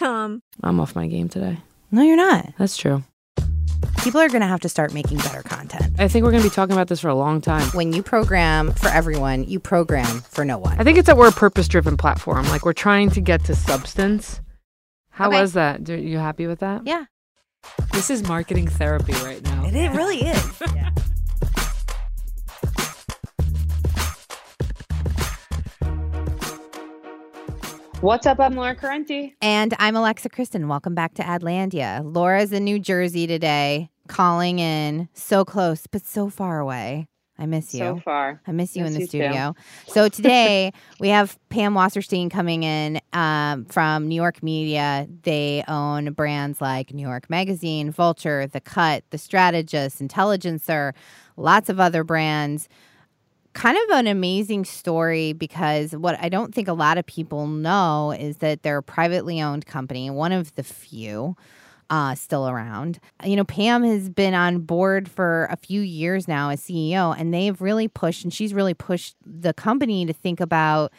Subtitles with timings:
[0.00, 1.58] I'm off my game today.
[1.90, 2.52] No, you're not.
[2.58, 3.02] That's true.
[4.02, 5.94] People are going to have to start making better content.
[5.98, 7.66] I think we're going to be talking about this for a long time.
[7.70, 10.78] When you program for everyone, you program for no one.
[10.80, 12.46] I think it's that we're a purpose driven platform.
[12.48, 14.40] Like we're trying to get to substance.
[15.10, 15.40] How Okay.
[15.40, 15.88] was that?
[15.90, 16.86] Are you happy with that?
[16.86, 17.04] Yeah.
[17.92, 19.66] This is marketing therapy right now.
[19.66, 20.62] It, it really is.
[20.74, 20.90] yeah.
[28.02, 28.40] What's up?
[28.40, 29.34] I'm Laura Correnti.
[29.40, 30.66] And I'm Alexa Christon.
[30.66, 32.02] Welcome back to Adlandia.
[32.04, 35.08] Laura's in New Jersey today, calling in.
[35.14, 37.06] So close, but so far away.
[37.38, 37.78] I miss you.
[37.78, 38.42] So far.
[38.44, 39.18] I miss you Miss in the you too.
[39.18, 39.54] studio.
[39.86, 45.06] So today we have Pam Wasserstein coming in um, from New York Media.
[45.22, 50.92] They own brands like New York Magazine, Vulture, The Cut, The Strategist, Intelligencer,
[51.36, 52.68] lots of other brands.
[53.54, 58.12] Kind of an amazing story because what I don't think a lot of people know
[58.12, 61.36] is that they're a privately owned company, one of the few
[61.90, 62.98] uh, still around.
[63.22, 67.34] You know, Pam has been on board for a few years now as CEO, and
[67.34, 70.90] they've really pushed, and she's really pushed the company to think about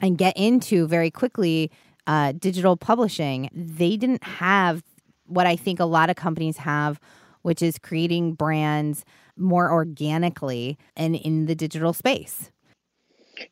[0.00, 1.72] and get into very quickly
[2.06, 3.50] uh, digital publishing.
[3.52, 4.84] They didn't have
[5.26, 7.00] what I think a lot of companies have,
[7.42, 9.04] which is creating brands
[9.38, 12.50] more organically and in the digital space.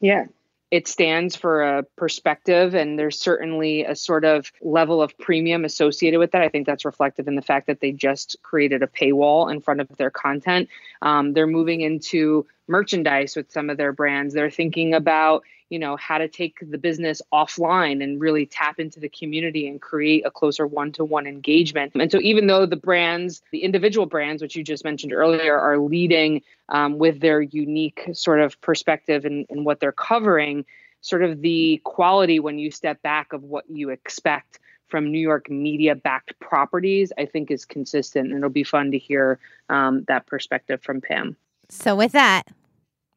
[0.00, 0.26] Yeah.
[0.72, 6.18] It stands for a perspective, and there's certainly a sort of level of premium associated
[6.18, 6.42] with that.
[6.42, 9.80] I think that's reflective in the fact that they just created a paywall in front
[9.80, 10.68] of their content.
[11.02, 14.34] Um, they're moving into merchandise with some of their brands.
[14.34, 19.00] They're thinking about, you know, how to take the business offline and really tap into
[19.00, 21.92] the community and create a closer one-to-one engagement.
[21.94, 25.78] And so, even though the brands, the individual brands, which you just mentioned earlier, are
[25.78, 30.64] leading um, with their unique sort of perspective and, and what they're covering,
[31.00, 35.50] sort of the quality when you step back of what you expect from New York
[35.50, 38.28] media backed properties, I think is consistent.
[38.28, 41.36] And it'll be fun to hear um, that perspective from Pam.
[41.68, 42.44] So, with that,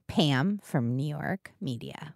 [0.07, 2.15] Pam from New York Media.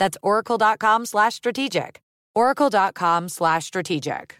[0.00, 2.00] That's oracle.com slash strategic.
[2.34, 4.39] oracle.com slash strategic.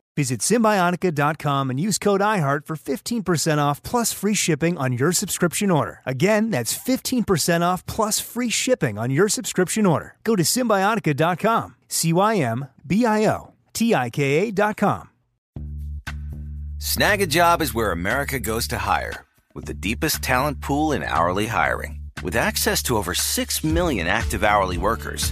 [0.17, 5.71] Visit Cymbiotika.com and use code IHEART for 15% off plus free shipping on your subscription
[5.71, 6.01] order.
[6.05, 10.15] Again, that's 15% off plus free shipping on your subscription order.
[10.25, 15.07] Go to Cymbiotika.com, C Y M B I O T I K A.com.
[16.77, 22.01] Snagajob is where America goes to hire, with the deepest talent pool in hourly hiring.
[22.23, 25.31] With access to over 6 million active hourly workers,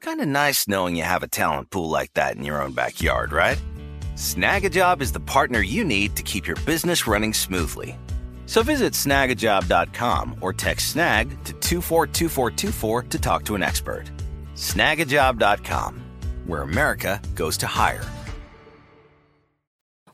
[0.00, 3.32] Kind of nice knowing you have a talent pool like that in your own backyard,
[3.32, 3.60] right?
[4.14, 7.98] Snagajob is the partner you need to keep your business running smoothly.
[8.46, 14.10] So visit snagajob.com or text snag to 242424 to talk to an expert.
[14.54, 16.02] Snagajob.com,
[16.46, 18.04] where America goes to hire.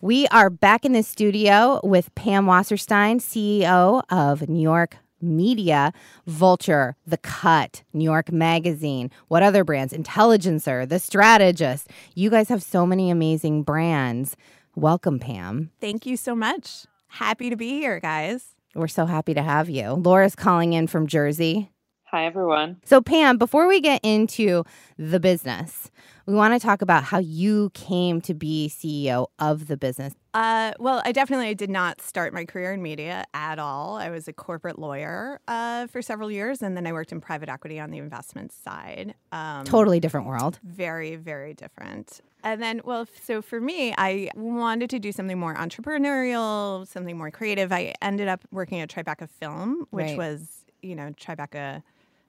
[0.01, 5.93] We are back in the studio with Pam Wasserstein, CEO of New York Media,
[6.27, 9.11] Vulture, The Cut, New York Magazine.
[9.29, 9.93] What other brands?
[9.93, 11.91] Intelligencer, The Strategist.
[12.15, 14.37] You guys have so many amazing brands.
[14.75, 15.71] Welcome, Pam.
[15.81, 16.87] Thank you so much.
[17.09, 18.55] Happy to be here, guys.
[18.75, 19.93] We're so happy to have you.
[19.93, 21.71] Laura's calling in from Jersey.
[22.11, 22.77] Hi, everyone.
[22.85, 24.65] So, Pam, before we get into
[24.97, 25.91] the business,
[26.27, 30.15] we want to talk about how you came to be CEO of the business.
[30.37, 33.97] Uh, well, I definitely did not start my career in media at all.
[33.97, 37.49] I was a corporate lawyer uh, for several years, and then I worked in private
[37.49, 39.15] equity on the investment side.
[39.33, 40.59] Um, totally different world.
[40.63, 42.21] Very, very different.
[42.45, 47.31] And then, well, so for me, I wanted to do something more entrepreneurial, something more
[47.31, 47.73] creative.
[47.73, 50.19] I ended up working at Tribeca Film, which Right.
[50.19, 51.83] was, you know, Tribeca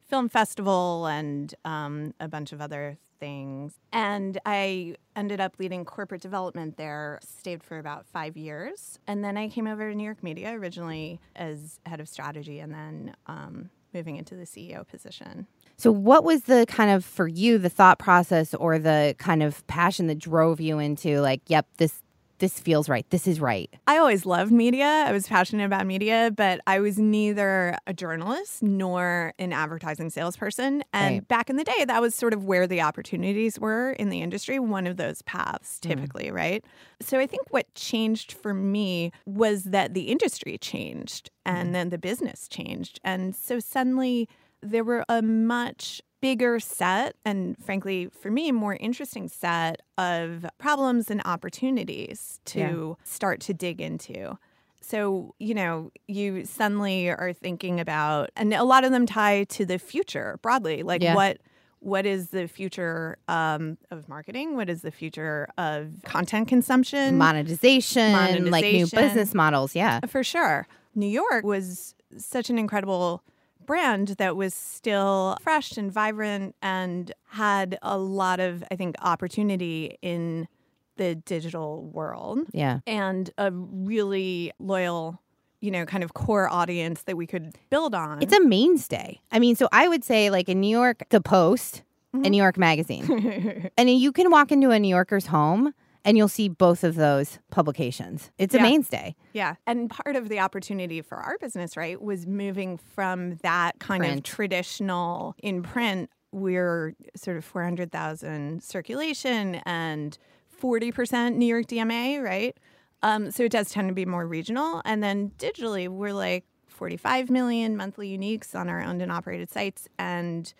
[0.08, 3.80] Film Festival and um, a bunch of other things.
[3.92, 9.00] And I ended up leading corporate development there, stayed for about five years.
[9.08, 12.74] And then I came over to New York Media originally as head of strategy and
[12.74, 15.48] then um, moving into the CEO position.
[15.78, 19.66] So, what was the kind of for you the thought process or the kind of
[19.68, 22.02] passion that drove you into like, yep, this
[22.40, 23.10] this feels right.
[23.10, 23.70] This is right.
[23.88, 24.86] I always loved media.
[24.86, 30.84] I was passionate about media, but I was neither a journalist nor an advertising salesperson.
[30.94, 31.28] And Right.
[31.28, 34.60] back in the day, that was sort of where the opportunities were in the industry,
[34.60, 35.90] one of those paths mm.
[35.90, 36.64] typically, right?
[37.02, 41.74] So I think what changed for me was that the industry changed and mm.
[41.74, 43.00] then the business changed.
[43.04, 44.28] And so suddenly
[44.62, 51.12] there were a much bigger set and frankly for me more interesting set of problems
[51.12, 54.38] and opportunities to start to dig into
[54.82, 59.66] so you know you suddenly are thinking about and a lot of them tie to
[59.66, 61.14] the future broadly like Yeah.
[61.16, 61.38] what
[61.80, 68.50] what is the future um, of marketing what is the future of content consumption Monetization,
[68.50, 69.76] like new business models.
[69.76, 70.00] Yeah.
[70.08, 70.68] for sure.
[70.96, 73.22] New York was such an incredible
[73.68, 79.98] brand that was still fresh and vibrant and had a lot of, I think, opportunity
[80.02, 80.48] in
[80.96, 82.80] the digital world Yeah.
[82.88, 85.22] and a really loyal,
[85.62, 88.24] you know, kind of core audience that we could build on.
[88.24, 89.20] It's a mainstay.
[89.32, 91.84] I mean, so I would say, like in New York, The Post
[92.16, 92.24] Mm-hmm.
[92.24, 93.70] and New York Magazine.
[93.78, 95.74] and you can walk into a New Yorker's home
[96.08, 98.32] and you'll see both of those publications.
[98.38, 98.64] It's a Yeah.
[98.64, 99.16] mainstay.
[99.34, 99.56] Yeah.
[99.68, 104.18] And part of the opportunity for our business, right, was moving from that kind Print.
[104.20, 110.18] of traditional in print, we're sort of 400,000 circulation and
[110.62, 112.58] 40% New York DMA, right?
[113.04, 114.82] Um, so it does tend to be more regional.
[114.86, 119.88] And then digitally, we're like 45 million monthly uniques on our owned and operated sites
[120.00, 120.54] and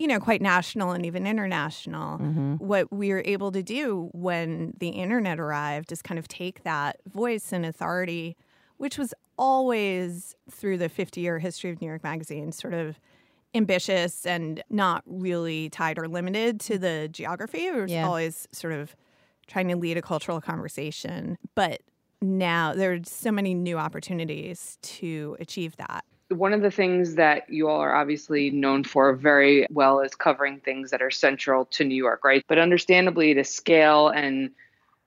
[0.00, 2.16] you know, quite national and even international.
[2.18, 2.54] Mm-hmm.
[2.54, 6.96] What we were able to do when the internet arrived is kind of take that
[7.06, 8.34] voice and authority,
[8.78, 12.98] which was always through the 50 year history of New York Magazine, sort of
[13.54, 17.66] ambitious and not really tied or limited to the geography.
[17.66, 18.06] It was Yeah.
[18.06, 18.96] always sort of
[19.48, 21.36] trying to lead a cultural conversation.
[21.54, 21.82] But
[22.22, 26.06] now there are so many new opportunities to achieve that.
[26.30, 30.60] One of the things that you all are obviously known for very well is covering
[30.60, 32.44] things that are central to New York, right?
[32.46, 34.50] But understandably, to scale and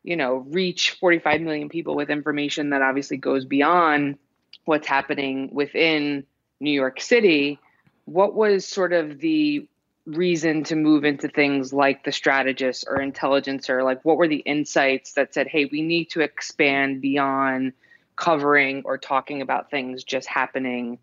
[0.04, 4.18] you know reach 45 million people with information that obviously goes beyond
[4.66, 6.26] what's happening within
[6.60, 7.60] New York City,
[8.06, 9.68] what was sort of the
[10.06, 13.84] reason to move into things like the strategist or intelligencer?
[13.84, 17.74] Like, what were the insights that said, hey, we need to expand beyond
[18.16, 21.00] covering or talking about things just happening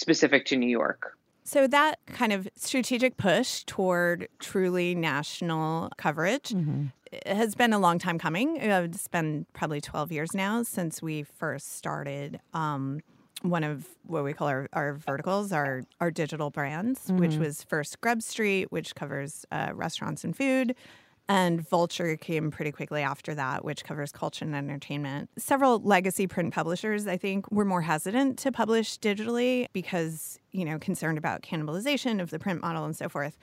[0.00, 1.16] specific to New York?
[1.44, 6.54] So that kind of strategic push toward truly national coverage
[7.24, 8.60] has been a long time coming.
[8.60, 13.00] Uh, It's been probably 12 years now since we first started um,
[13.42, 17.38] one of what we call our, our verticals, our, our digital brands, which Mhm.
[17.40, 20.74] was first Grub Street, which covers uh, restaurants and food.
[21.28, 25.28] And Vulture came pretty quickly after that, which covers culture and entertainment.
[25.36, 30.78] Several legacy print publishers, I think, were more hesitant to publish digitally because, you know,
[30.78, 33.36] concerned about cannibalization of the print model and so forth.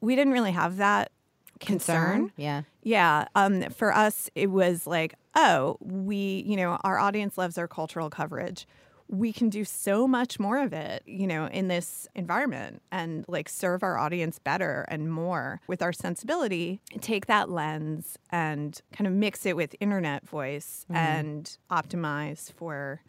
[0.00, 1.12] We didn't really have that
[1.60, 2.32] concern.
[2.36, 2.62] Yeah.
[2.82, 3.26] Yeah.
[3.34, 8.08] Um, for us, it was like, oh, we, you know, our audience loves our cultural
[8.08, 8.66] coverage.
[9.08, 13.48] We can do so much more of it, you know, in this environment and like
[13.48, 16.80] serve our audience better and more with our sensibility.
[17.00, 20.96] Take that lens and kind of mix it with internet voice Mhm.
[20.96, 23.02] and optimize for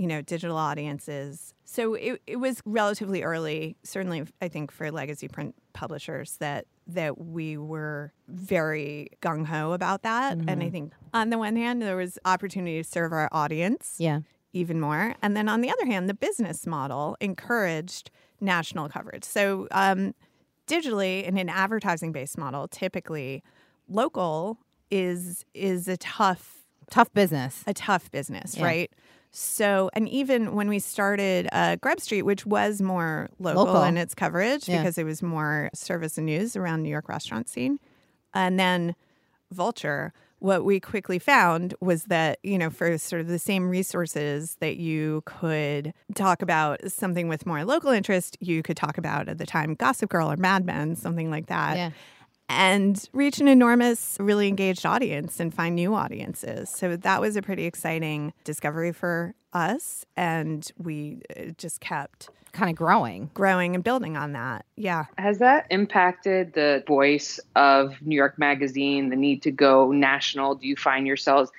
[0.00, 1.54] you know, digital audiences.
[1.64, 7.18] So it, it was relatively early, certainly I think for legacy print publishers that that
[7.18, 10.38] we were very gung ho about that.
[10.46, 10.70] And I Mhm.
[10.70, 14.20] think on the one hand there was opportunity to serve our audience Yeah.
[14.52, 15.14] Even more.
[15.22, 19.24] And then on the other hand, the business model encouraged national coverage.
[19.24, 20.14] So um,
[20.66, 23.42] digitally in an advertising based model, typically
[23.88, 24.58] local
[24.90, 27.62] is is a tough tough business.
[27.66, 28.64] A tough business, Yeah.
[28.64, 28.90] right?
[29.30, 33.82] So, and even when we started uh, Grub Street, which was more local, Local.
[33.82, 34.78] in its coverage Yeah.
[34.78, 37.78] because it was more service and news around New York restaurant scene,
[38.32, 38.94] and then
[39.52, 44.56] Vulture, what we quickly found was that, you know, for sort of the same resources
[44.60, 49.38] that you could talk about something with more local interest, you could talk about at
[49.38, 51.76] the time Gossip Girl or Mad Men, something like that.
[51.76, 51.90] Yeah.
[52.50, 56.70] And reach an enormous, really engaged audience and find new audiences.
[56.70, 60.06] So that was a pretty exciting discovery for us.
[60.16, 64.64] And we uh, just kept kind of growing, growing and building on that.
[64.76, 65.06] Yeah.
[65.16, 70.56] Has that impacted the voice of New York Magazine, the need to go national?
[70.56, 71.50] Do you find yourselves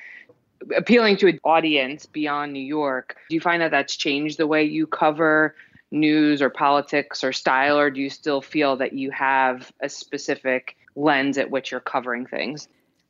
[0.75, 3.15] appealing to an audience beyond New York?
[3.29, 5.55] Do you find that that's changed the way you cover
[5.91, 10.75] news or politics or style, or do you still feel that you have a specific
[10.95, 12.67] lens at which you're covering things?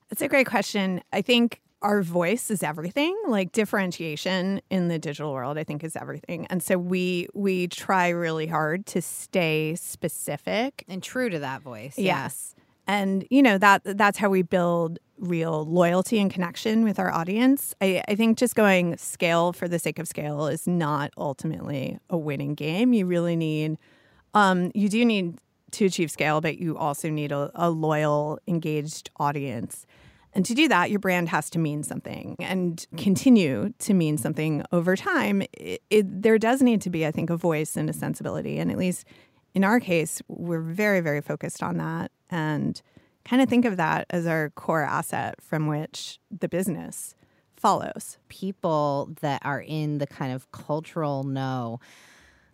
[0.09, 1.01] That's a great question.
[1.11, 3.17] I think our voice is everything.
[3.27, 6.45] Like differentiation in the digital world, I think is everything.
[6.47, 11.97] And so we we try really hard to stay specific and true to that voice.
[11.97, 12.23] yeah.
[12.23, 12.55] Yes.
[12.87, 17.75] And you know that that's how we build real loyalty and connection with our audience.
[17.81, 22.17] I, I think just going scale for the sake of scale is not ultimately a
[22.17, 22.93] winning game.
[22.93, 23.77] You really need
[24.33, 25.37] um, you do need
[25.71, 29.85] to achieve scale, but you also need a, a loyal, engaged audience.
[30.33, 34.63] And to do that, your brand has to mean something and continue to mean something
[34.71, 35.41] over time.
[35.53, 38.59] It, it, there does need to be, I think, a voice and a sensibility.
[38.59, 39.05] And at least
[39.55, 42.81] in our case, we're very, very focused on that and
[43.25, 47.15] kind of think of that as our core asset from which the business
[47.55, 48.17] follows.
[48.27, 51.79] People that are in the kind of cultural know,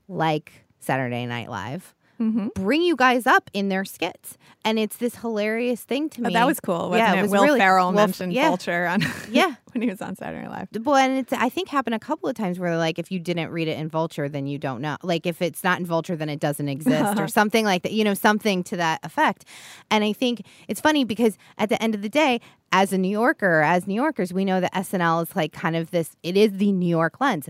[0.08, 2.48] like Saturday Night Live, Mm-hmm.
[2.56, 4.38] bring you guys up in their skits.
[4.64, 6.34] And it's this hilarious thing to Oh, me.
[6.34, 7.22] that was cool, wasn't yeah, it?
[7.24, 8.48] was Will really, Ferrell Will- mentioned yeah.
[8.48, 9.56] Vulture on yeah.
[9.74, 10.86] when he was on Saturday Night Live.
[10.86, 13.20] Well, and it's I think happened a couple of times where they're like, if you
[13.20, 14.98] didn't read it in Vulture, then you don't know.
[15.04, 17.92] Like if it's not in Vulture, then it doesn't exist, or something like that.
[17.92, 19.46] You know, something to that effect.
[19.92, 22.40] And I think it's funny because at the end of the day,
[22.72, 25.92] as a New Yorker, as New Yorkers, we know that SNL is like kind of
[25.92, 26.16] this.
[26.24, 27.50] It is the New York lens,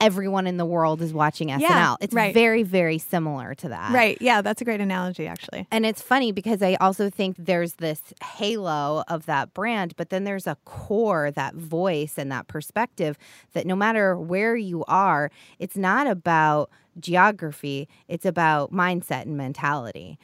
[0.00, 1.60] everyone in the world is watching SNL.
[1.60, 2.32] Yeah, it's right.
[2.32, 3.92] very, very similar to that.
[3.92, 4.16] Right.
[4.20, 5.66] Yeah, that's a great analogy, actually.
[5.70, 10.24] And it's funny because I also think there's this halo of that brand, but then
[10.24, 13.18] there's a core, that voice and that perspective
[13.52, 20.18] that no matter where you are, it's not about geography, it's about mindset and mentality.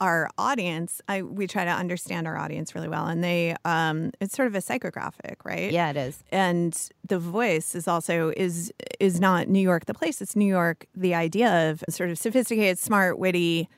[0.00, 4.36] Our audience, I we try to understand our audience really well, and they, um, it's
[4.36, 5.72] sort of a psychographic, right?
[5.72, 6.22] Yeah, it is.
[6.30, 10.22] And the voice is also is is not New York the place.
[10.22, 13.68] It's New York the idea of sort of sophisticated, smart, witty,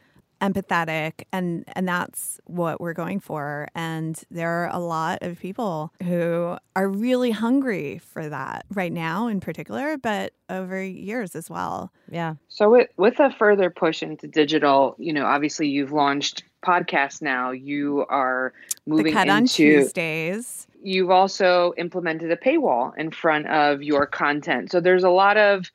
[0.40, 3.68] empathetic, and and that's what we're going for.
[3.74, 9.26] And there are a lot of people who are really hungry for that right now,
[9.26, 11.92] in particular, but over years as well.
[12.10, 12.34] Yeah.
[12.48, 17.50] So with with a further push into digital, you know, obviously you've launched podcasts now.
[17.50, 18.52] You are
[18.86, 20.66] moving the cut on into Tuesdays.
[20.82, 24.70] you've also implemented a paywall in front of your content.
[24.70, 25.70] So there's a lot of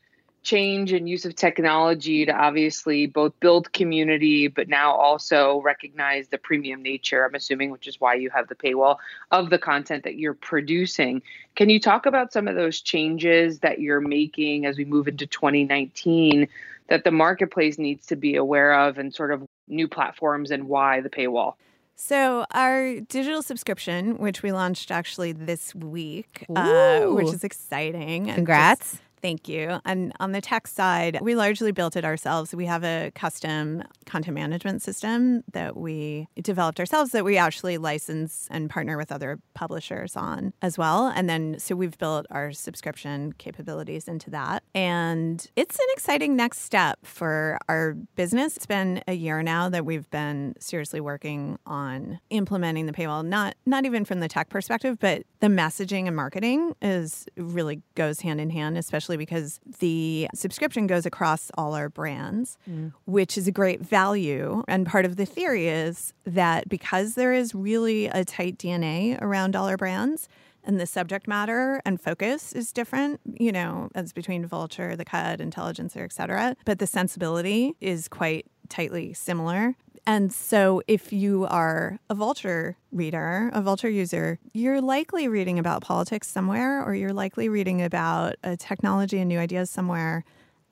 [0.46, 6.38] change and use of technology to obviously both build community, but now also recognize the
[6.38, 8.98] premium nature, I'm assuming, which is why you have the paywall
[9.32, 11.22] of the content that you're producing.
[11.56, 15.26] Can you talk about some of those changes that you're making as we move into
[15.26, 16.48] 2019
[16.88, 21.02] that the marketplace needs to be aware of and sort of new platforms and why
[21.02, 21.56] the paywall?
[21.98, 28.28] So, our digital subscription, which we launched actually this week, uh, which is exciting.
[28.28, 29.00] and Congrats.
[29.26, 29.80] Thank you.
[29.86, 32.54] And on the tech side, we largely built it ourselves.
[32.54, 38.48] We have a custom content management system that we developed ourselves that we actually license
[38.52, 41.08] and partner with other publishers on as well.
[41.08, 44.62] And then so we've built our subscription capabilities into that.
[44.76, 48.56] And it's an exciting next step for our business.
[48.58, 53.56] It's been a year now that we've been seriously working on implementing the paywall, not
[53.66, 58.40] not even from the tech perspective, but the messaging and marketing is really goes hand
[58.40, 62.94] in hand, especially because the subscription goes across all our brands, mm.
[63.06, 64.64] which is a great value.
[64.68, 69.56] And part of the theory is that because there is really a tight DNA around
[69.56, 70.28] all our brands,
[70.66, 75.40] and the subject matter and focus is different, you know, as between Vulture, The Cut,
[75.40, 76.56] Intelligencer, et cetera.
[76.66, 79.76] But the sensibility is quite tightly similar.
[80.08, 85.82] And so, if you are a Vulture reader, a Vulture user, you're likely reading about
[85.82, 90.24] politics somewhere, or you're likely reading about a technology and new ideas somewhere.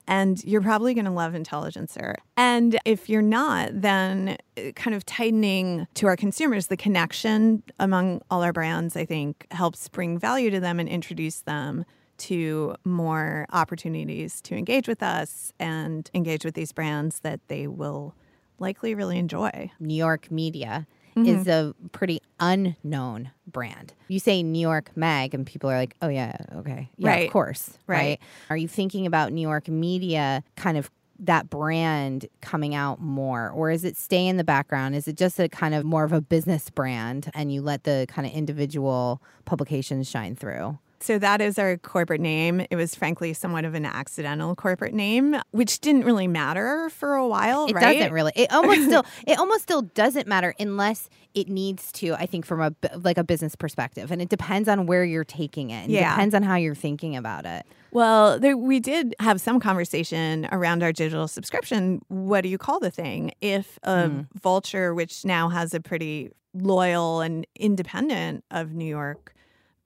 [0.06, 2.16] And you're probably going to love Intelligencer.
[2.36, 8.20] And if you're not, then uh, kind of tightening to our consumers the connection among
[8.30, 11.86] all our brands, I think, helps bring value to them and introduce them
[12.18, 18.14] to more opportunities to engage with us and engage with these brands that they will
[18.58, 19.70] likely really enjoy.
[19.80, 21.28] New York media mm-hmm.
[21.28, 23.94] is a pretty unknown brand.
[24.08, 26.90] You say New York Mag, and people are like, oh, yeah, okay.
[26.96, 27.26] Yeah, right.
[27.26, 27.78] of course.
[27.86, 27.96] Right.
[27.96, 28.20] right.
[28.50, 33.70] Are you thinking about New York media kind of that brand coming out more or
[33.70, 36.20] is it stay in the background is it just a kind of more of a
[36.20, 41.58] business brand and you let the kind of individual publications shine through so that is
[41.58, 42.64] our corporate name.
[42.70, 47.28] It was frankly somewhat of an accidental corporate name, which didn't really matter for a
[47.28, 47.66] while.
[47.66, 47.98] It right?
[47.98, 48.32] doesn't really.
[48.34, 49.04] It almost still.
[49.26, 52.14] It almost still doesn't matter unless it needs to.
[52.14, 55.68] I think from a like a business perspective, and it depends on where you're taking
[55.68, 55.90] it.
[55.90, 56.14] It yeah.
[56.14, 57.66] depends on how you're thinking about it.
[57.92, 62.00] Well, there, we did have some conversation around our digital subscription.
[62.08, 63.32] What do you call the thing?
[63.42, 64.26] If a mm.
[64.40, 69.33] Vulture, which now has a pretty loyal and independent of New York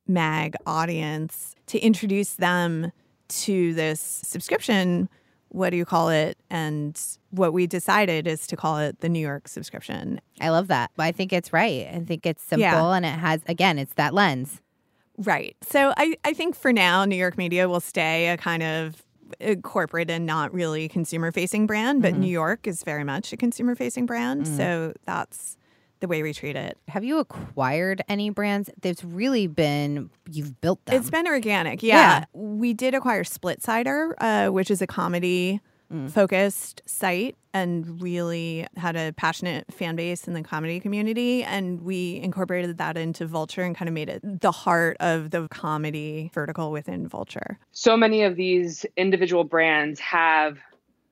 [0.09, 2.93] mag audience to introduce them
[3.29, 5.09] to this subscription
[5.51, 6.39] what do you call it?
[6.51, 10.21] And what we decided is to call it the New York subscription.
[10.41, 10.91] I love that.
[10.99, 11.89] I think it's right.
[11.93, 12.93] I think it's simple yeah.
[12.93, 14.61] and it has, again, it's that lens.
[15.17, 15.57] Right.
[15.63, 19.03] So I, I think for now, New York Media will stay a kind of
[19.41, 22.23] a corporate and not really consumer facing brand, but mm-hmm.
[22.23, 24.45] New York is very much a consumer facing brand.
[24.45, 24.57] Mm-hmm.
[24.57, 25.58] So that's
[26.01, 26.79] the way we treat it.
[26.89, 28.71] Have you acquired any brands?
[28.81, 30.97] There's really been you've built them.
[30.97, 31.83] It's been organic.
[31.83, 32.25] Yeah, yeah.
[32.33, 35.61] we did acquire Splitsider, uh, which is a comedy.
[35.91, 36.11] Mm.
[36.11, 41.43] Focused site and really had a passionate fan base in the comedy community.
[41.43, 45.49] And we incorporated that into Vulture and kind of made it the heart of the
[45.49, 47.59] comedy vertical within Vulture.
[47.73, 50.59] So many of these individual brands have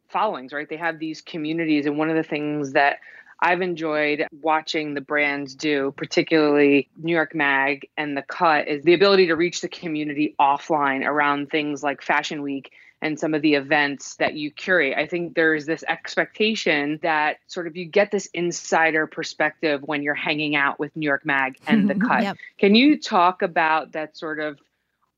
[0.08, 0.68] followings, right?
[0.68, 1.86] They have these communities.
[1.86, 2.98] And one of the things that
[3.40, 8.94] I've enjoyed watching the brands do, particularly New York Mag and The Cut, is the
[8.94, 12.72] ability to reach the community offline around things like Fashion Week
[13.02, 14.96] and some of the events that you curate.
[14.96, 20.14] I think there's this expectation that sort of you get this insider perspective when you're
[20.14, 22.22] hanging out with New York Mag and The Cut.
[22.22, 22.36] yep.
[22.58, 24.58] Can you talk about that sort of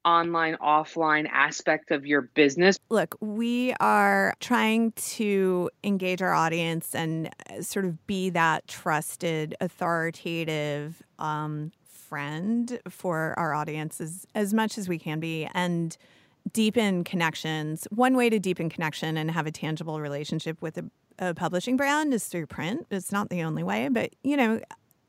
[0.05, 2.79] online offline aspect of your business?
[2.89, 9.55] Look, we are trying to engage our audience and uh, sort of be that trusted,
[9.61, 15.49] authoritative um, friend for our audience as, as much as we can be.
[15.55, 15.97] And
[16.53, 17.87] deepen connections.
[17.91, 20.85] One way to deepen connection and have a tangible relationship with a,
[21.19, 22.87] a, publishing brand is through print.
[22.91, 24.61] It's not the only way, but you know,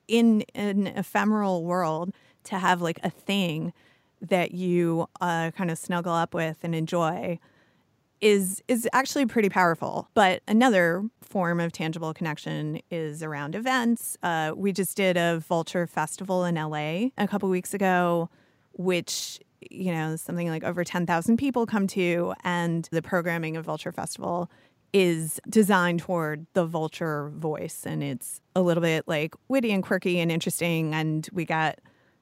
[0.07, 2.13] in an ephemeral world,
[2.45, 3.73] to have like a thing
[4.21, 7.39] that you uh, kind of snuggle up with and enjoy
[8.21, 10.09] is is actually pretty powerful.
[10.13, 14.17] But another form of tangible connection is around events.
[14.23, 18.29] Uh, we just did a Vulture Festival in LA a couple weeks ago,
[18.73, 23.65] which you know something like over ten thousand people come to, and the programming of
[23.65, 24.49] Vulture Festival
[24.91, 30.19] is designed toward the vulture voice and it's a little bit like witty and quirky
[30.19, 31.77] and interesting and we got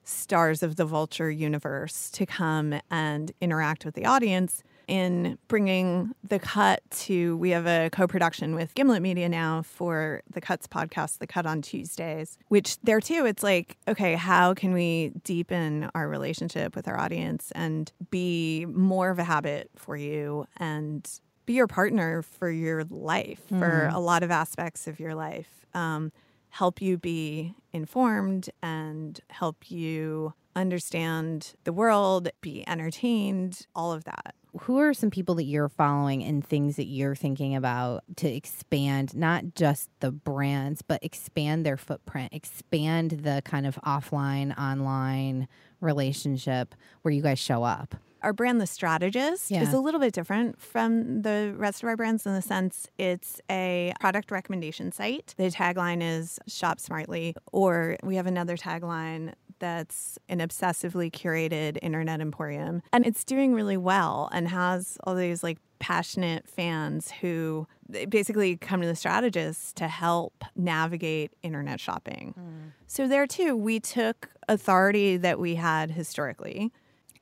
[0.07, 6.39] stars of the Vulture universe to come and interact with the audience in bringing the
[6.39, 11.27] cut to we have a co-production with gimlet media now for the cuts podcast the
[11.27, 16.73] cut on tuesdays which there too it's like okay how can we deepen our relationship
[16.73, 22.21] with our audience and be more of a habit for you and be your partner
[22.21, 23.59] for your life mm.
[23.59, 26.13] for a lot of aspects of your life um,
[26.49, 34.33] help you be informed and help you understand the world, be entertained, all of that.
[34.61, 39.15] Who are some people that you're following and things that you're thinking about to expand
[39.15, 45.47] not just the brands, but expand their footprint, expand the kind of offline, online
[45.79, 47.95] relationship where you guys show up?
[48.23, 49.61] Our brand, The Strategist, Yeah.
[49.61, 53.39] is a little bit different from the rest of our brands in the sense it's
[53.49, 55.33] a product recommendation site.
[55.37, 62.21] The tagline is Shop Smartly, or we have another tagline that's an obsessively curated internet
[62.21, 62.81] emporium.
[62.93, 67.67] And it's doing really well and has all these like passionate fans who
[68.09, 72.33] basically come to the strategist to help navigate internet shopping.
[72.37, 72.71] Mm.
[72.87, 76.71] So there too, we took authority that we had historically.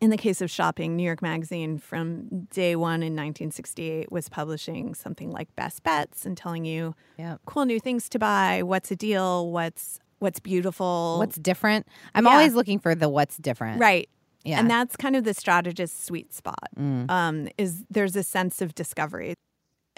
[0.01, 4.93] In the case of shopping, New York Magazine from day one in 1968 was publishing
[4.93, 7.41] something like best bets and telling you Yep.
[7.45, 11.85] cool new things to buy, what's a deal, what's what's beautiful, What's different?
[12.15, 12.31] I'm Yeah.
[12.31, 13.79] always looking for the what's different.
[13.79, 14.09] Right.
[14.43, 14.59] Yeah.
[14.59, 16.69] And that's kind of the strategist's sweet spot.
[16.77, 17.09] Mm.
[17.11, 19.35] Um, is there's a sense of discovery.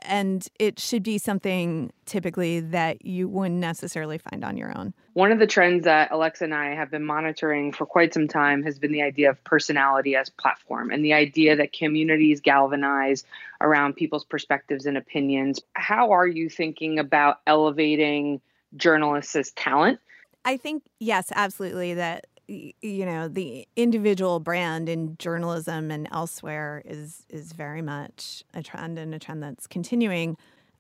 [0.04, 4.94] And it should be something typically that you wouldn't necessarily find on your own.
[5.14, 8.64] One of the trends that Alexa and I have been monitoring for quite some time
[8.64, 13.24] has been the idea of personality as platform and the idea that communities galvanize
[13.60, 15.60] around people's perspectives and opinions.
[15.74, 18.42] How are you thinking about elevating
[18.76, 20.00] journalists talent?
[20.46, 27.26] I think yes, absolutely that you know the individual brand in journalism and elsewhere is
[27.30, 30.38] is very much a trend and a trend that's continuing.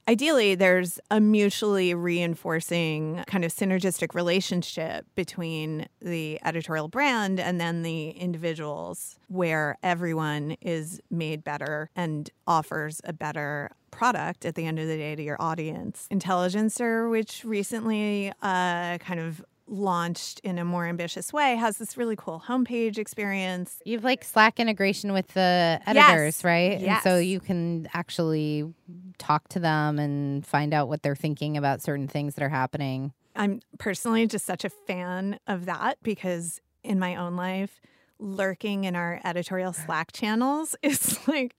[0.09, 7.83] Ideally, there's a mutually reinforcing kind of synergistic relationship between the editorial brand and then
[7.83, 14.79] the individuals where everyone is made better and offers a better product at the end
[14.79, 16.07] of the day to your audience.
[16.09, 22.15] Intelligencer, which recently uh, kind of launched in a more ambitious way, has this really
[22.15, 23.81] cool homepage experience.
[23.85, 26.43] You've like Slack integration with the editors, Yes.
[26.43, 26.81] right?
[26.81, 28.73] And so you can actually
[29.17, 33.13] talk to them and find out what they're thinking about certain things that are happening.
[33.35, 37.81] I'm personally just such a fan of that because in my own life,
[38.19, 41.55] lurking in our editorial Slack channels is like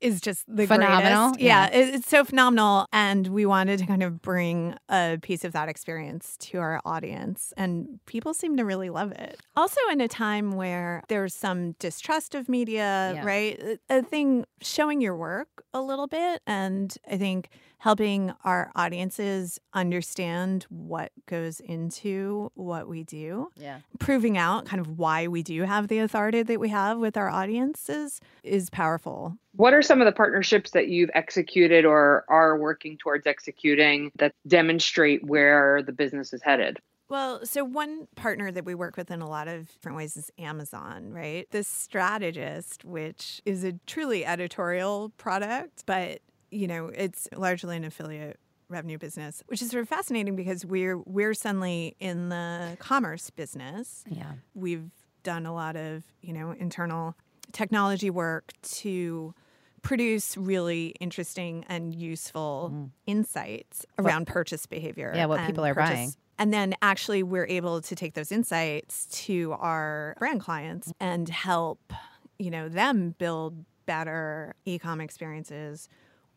[0.00, 1.40] is just the Phenomenal, greatest.
[1.40, 1.78] Yeah, yeah.
[1.78, 5.68] it- it's so phenomenal, and we wanted to kind of bring a piece of that
[5.68, 9.38] experience to our audience, and people seem to really love it.
[9.54, 13.24] Also, in a time where there's some distrust of media, Yeah.
[13.24, 13.78] right?
[13.88, 17.48] A thing showing your work a little bit, and I think
[17.78, 23.78] helping our audiences understand what goes into what we do Yeah.
[23.98, 27.28] proving out kind of why we do have the authority that we have with our
[27.28, 29.36] audiences is powerful.
[29.56, 34.32] What are some of the partnerships that you've executed or are working towards executing that
[34.46, 36.78] demonstrate where the business is headed?
[37.08, 40.30] Well, so one partner that we work with in a lot of different ways is
[40.38, 41.46] Amazon, right?
[41.50, 48.38] The strategist, which is a truly editorial product, but you know, it's largely an affiliate
[48.72, 54.04] revenue business, which is sort of fascinating because we're we're suddenly in the commerce business.
[54.08, 54.32] Yeah.
[54.54, 54.90] We've
[55.22, 57.14] done a lot of, you know, internal
[57.52, 59.34] technology work to
[59.82, 65.12] produce really interesting and useful insights around purchase behavior.
[65.12, 65.16] Mm.
[65.16, 66.12] Yeah, what people are purchase- buying.
[66.38, 71.92] And then actually we're able to take those insights to our brand clients and help,
[72.38, 75.88] you know, them build better e-com experiences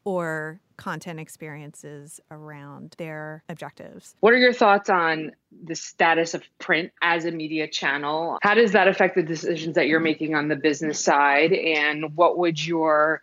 [0.06, 4.16] or content experiences around their objectives.
[4.20, 5.32] What are your thoughts on
[5.64, 8.38] the status of print as a media channel?
[8.42, 11.52] How does that affect the decisions that you're making on the business side?
[11.54, 13.22] And what would your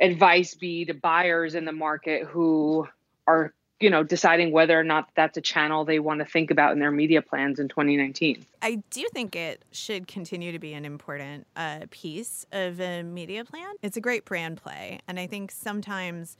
[0.00, 2.86] advice be to buyers in the market who
[3.26, 6.72] are, you know, deciding whether or not that's a channel they want to think about
[6.72, 8.44] in their media plans in 2019?
[8.62, 13.44] I do think it should continue to be an important uh, piece of a media
[13.44, 13.74] plan.
[13.82, 15.00] It's a great brand play.
[15.06, 16.38] And I think sometimes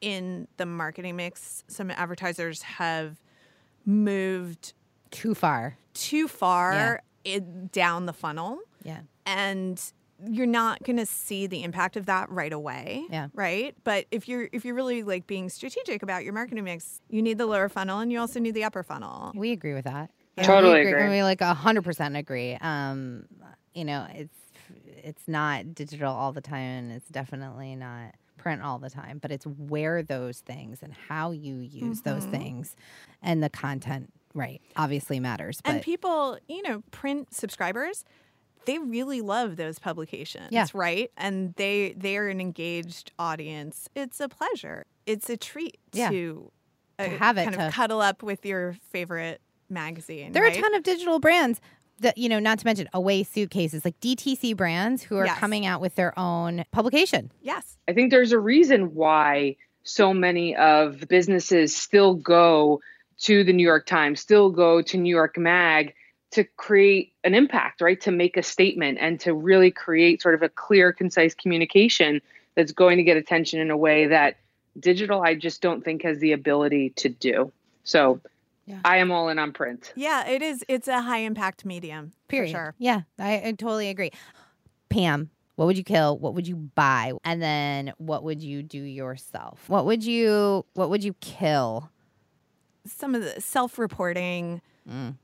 [0.00, 3.20] in the marketing mix, some advertisers have
[3.84, 4.72] moved
[5.10, 5.76] Too far.
[5.94, 8.60] too far it, down the funnel.
[8.84, 9.00] Yeah.
[9.26, 9.82] And
[10.26, 13.28] you're not going to see the impact of that right away Yeah.
[13.34, 17.22] right but if you're if you're really like being strategic about your marketing mix you
[17.22, 20.10] need the lower funnel and you also need the upper funnel We agree with that.
[20.42, 21.08] Totally we agree.
[21.08, 22.54] We like hundred percent agree.
[22.60, 23.26] Um,
[23.74, 24.36] you know, it's
[24.86, 29.18] it's not digital all the time, and it's definitely not print all the time.
[29.18, 32.30] But it's where those things and how you use those Mhm.
[32.30, 32.76] things,
[33.20, 34.60] and the content, right?
[34.76, 35.60] Obviously matters.
[35.60, 38.04] But and people you know print subscribers
[38.68, 40.66] they really love those publications Yeah.
[40.74, 46.10] right and they they're an engaged audience it's a pleasure it's a treat Yeah.
[46.10, 46.52] to,
[46.98, 50.54] uh, To have it, kind to- of cuddle up with your favorite magazine there right?
[50.54, 51.60] are a ton of digital brands.
[52.00, 55.36] that you know, not to mention away suitcases, like DTC brands who are Yes.
[55.38, 57.32] coming out with their own publication.
[57.42, 57.76] Yes.
[57.88, 62.80] I think there's a reason why so many of businesses still go
[63.22, 65.92] to the New York Times, still go to New York Mag
[66.32, 68.00] to create an impact, right?
[68.02, 72.20] To make a statement and to really create sort of a clear, concise communication
[72.54, 74.36] that's going to get attention in a way that
[74.78, 77.52] digital, I just don't think has the ability to do.
[77.84, 78.20] So
[78.66, 78.80] yeah.
[78.84, 79.92] I am all in on print.
[79.96, 80.64] Yeah, it is.
[80.68, 82.12] It's a high impact medium.
[82.28, 82.52] Period.
[82.52, 82.74] For sure.
[82.78, 84.10] Yeah, I, I totally agree.
[84.90, 86.18] Pam, what would you kill?
[86.18, 87.12] What would you buy?
[87.24, 89.68] And then what would you do yourself?
[89.68, 91.90] What would you what would you kill?
[92.86, 95.14] Some of the self reporting, mm.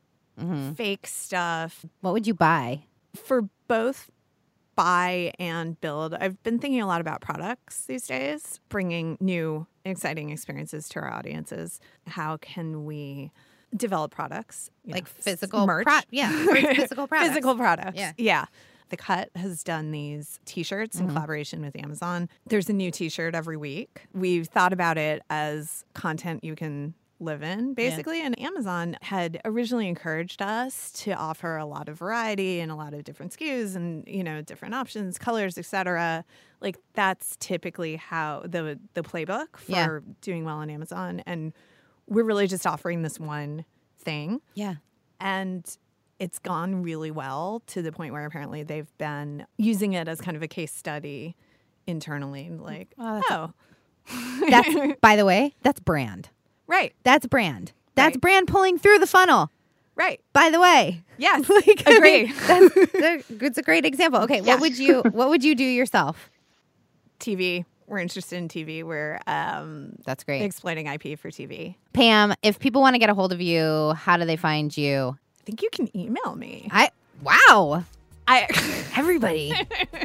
[0.40, 0.76] Mhm.
[0.76, 1.84] fake stuff.
[2.00, 2.84] What would you buy?
[3.14, 4.10] For both
[4.76, 10.30] buy and build, I've been thinking a lot about products these days, bringing new, exciting
[10.30, 11.78] experiences to our audiences.
[12.08, 13.30] How can we
[13.76, 14.70] develop products?
[14.86, 15.84] Like know, physical merch?
[15.86, 16.28] pro- yeah,
[16.74, 17.28] physical products.
[17.28, 17.96] Physical products.
[17.98, 18.12] Yeah.
[18.16, 18.44] Yeah.
[18.90, 21.10] The Cut has done these t shirts in Mhm.
[21.12, 22.28] collaboration with Amazon.
[22.46, 24.02] There's a new t shirt every week.
[24.12, 28.20] We've thought about it as content you can live in, basically.
[28.20, 32.92] And Amazon had originally encouraged us to offer a lot of variety and a lot
[32.94, 36.24] of different SKUs and, you know, different options, colors, etc.
[36.60, 39.98] Like that's typically how the the playbook for Yeah.
[40.20, 41.22] doing well on Amazon.
[41.26, 41.52] And
[42.06, 43.64] we're really just offering this one
[43.98, 44.74] thing Yeah.
[45.20, 45.64] and
[46.18, 50.36] it's gone really well to the point where apparently they've been using it as kind
[50.36, 51.34] of a case study
[51.86, 53.52] internally like Oh, oh,
[54.50, 54.68] That's
[55.00, 56.28] by the way, that's brand.
[56.66, 57.72] Right That's brand.
[57.94, 58.20] That's Right.
[58.20, 59.50] brand pulling through the funnel.
[59.94, 61.02] right By the way.
[61.18, 64.20] yes Like, I agree mean, that's, that- it's a great example.
[64.22, 64.54] Okay, Yeah.
[64.54, 66.30] what would you what would you do yourself?
[67.20, 70.42] tv we're interested in tv we're um That's great.
[70.42, 74.16] exploiting ip for tv Pam, if people want to get a hold of you, how
[74.16, 75.16] do they find you?
[75.40, 76.90] i think you can email me I
[77.22, 77.84] wow.
[78.26, 78.46] I
[78.96, 79.52] Everybody,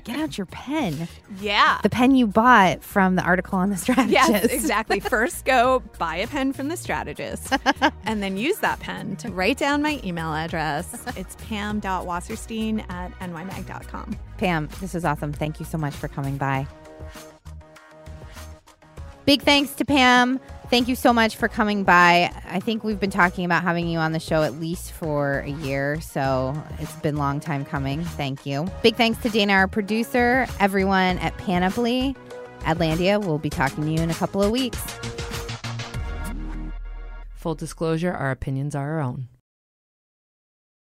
[0.03, 1.07] get out your pen.
[1.39, 4.11] yeah The pen you bought from the article on the strategist.
[4.11, 4.99] Yes, exactly.
[4.99, 7.53] First, go buy a pen from the strategist
[8.03, 10.95] and then use that pen to write down my email address.
[11.15, 14.17] It's pam.wasserstein at nymag.com.
[14.37, 15.31] Pam, this was awesome.
[15.33, 16.65] Thank you so much for coming by.
[19.25, 20.39] Big thanks to Pam.
[20.69, 22.31] Thank you so much for coming by.
[22.45, 25.49] I think we've been talking about having you on the show at least for a
[25.49, 28.03] year, so it's been a long time coming.
[28.03, 28.67] Thank you.
[28.83, 32.15] Big thanks to Dana, our producer, everyone at Panoply.
[32.61, 34.79] Atlantia, we'll be talking to you in a couple of weeks.
[37.33, 39.27] Full disclosure, our opinions are our own.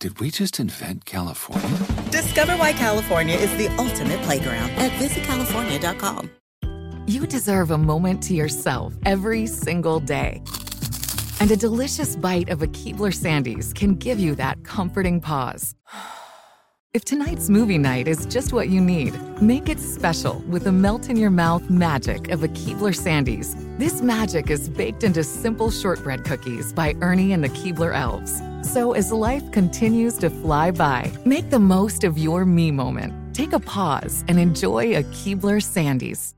[0.00, 1.68] Did we just invent California?
[2.10, 6.30] Discover why California is the ultimate playground at visitcalifornia.com.
[7.06, 10.42] You deserve a moment to yourself every single day.
[11.38, 15.74] And a delicious bite of a Keebler Sandies can give you that comforting pause.
[16.92, 21.08] If tonight's movie night is just what you need, make it special with the melt
[21.08, 23.54] in your mouth magic of a Keebler Sandies.
[23.78, 28.42] This magic is baked into simple shortbread cookies by Ernie and the Keebler Elves.
[28.62, 33.34] So as life continues to fly by, make the most of your me moment.
[33.34, 36.34] Take a pause and enjoy a Keebler Sandies.